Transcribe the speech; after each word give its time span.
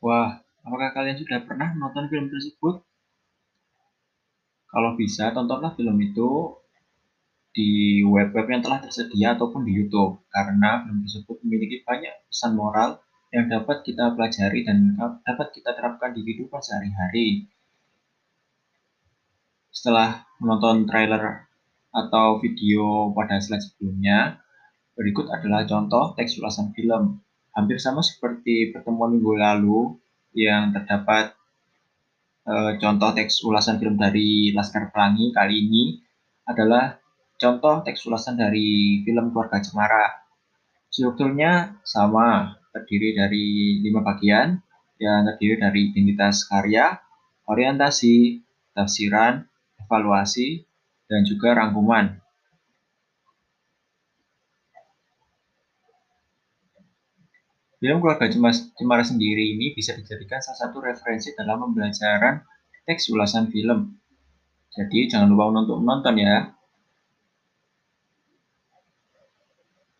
Wah, 0.00 0.40
apakah 0.64 0.96
kalian 0.96 1.20
sudah 1.20 1.44
pernah 1.44 1.76
menonton 1.76 2.08
film 2.08 2.32
tersebut? 2.32 2.80
Kalau 4.70 4.96
bisa, 4.96 5.28
tontonlah 5.36 5.76
film 5.76 6.00
itu 6.00 6.56
di 7.52 8.00
web-web 8.06 8.46
yang 8.48 8.62
telah 8.64 8.80
tersedia 8.80 9.36
ataupun 9.36 9.66
di 9.68 9.76
YouTube, 9.76 10.24
karena 10.32 10.86
film 10.86 11.04
tersebut 11.04 11.36
memiliki 11.44 11.84
banyak 11.84 12.14
pesan 12.32 12.56
moral 12.56 13.02
yang 13.30 13.52
dapat 13.52 13.84
kita 13.84 14.16
pelajari 14.16 14.64
dan 14.64 14.96
dapat 15.22 15.52
kita 15.52 15.76
terapkan 15.76 16.16
di 16.16 16.24
kehidupan 16.24 16.62
sehari-hari. 16.64 17.50
Setelah 19.68 20.26
menonton 20.40 20.88
trailer 20.88 21.46
atau 21.92 22.40
video 22.40 23.12
pada 23.12 23.36
slide 23.38 23.62
sebelumnya, 23.62 24.40
berikut 24.96 25.28
adalah 25.28 25.68
contoh 25.68 26.16
teks 26.16 26.40
ulasan 26.40 26.72
film. 26.72 27.20
Hampir 27.60 27.76
sama 27.76 28.00
seperti 28.00 28.72
pertemuan 28.72 29.12
minggu 29.12 29.36
lalu 29.36 30.00
yang 30.32 30.72
terdapat 30.72 31.36
e, 32.48 32.80
contoh 32.80 33.12
teks 33.12 33.44
ulasan 33.44 33.76
film 33.76 34.00
dari 34.00 34.48
Laskar 34.56 34.88
Pelangi 34.88 35.28
kali 35.36 35.68
ini 35.68 36.00
adalah 36.48 36.96
contoh 37.36 37.84
teks 37.84 38.08
ulasan 38.08 38.40
dari 38.40 39.04
film 39.04 39.28
Keluarga 39.28 39.60
Cemara. 39.60 40.24
Strukturnya 40.88 41.84
sama, 41.84 42.56
terdiri 42.72 43.12
dari 43.12 43.46
lima 43.84 44.00
bagian 44.00 44.56
yang 44.96 45.28
terdiri 45.28 45.60
dari 45.60 45.80
identitas 45.92 46.48
karya, 46.48 46.96
orientasi, 47.44 48.40
tafsiran, 48.72 49.44
evaluasi, 49.84 50.64
dan 51.12 51.28
juga 51.28 51.60
rangkuman. 51.60 52.24
Film 57.80 58.04
keluarga 58.04 58.28
Cemara 58.28 59.00
sendiri 59.00 59.56
ini 59.56 59.72
bisa 59.72 59.96
dijadikan 59.96 60.36
salah 60.44 60.68
satu 60.68 60.84
referensi 60.84 61.32
dalam 61.32 61.64
pembelajaran 61.64 62.44
teks 62.84 63.08
ulasan 63.08 63.48
film. 63.48 63.96
Jadi 64.68 65.08
jangan 65.08 65.32
lupa 65.32 65.64
untuk 65.64 65.80
menonton 65.80 66.20
ya. 66.20 66.59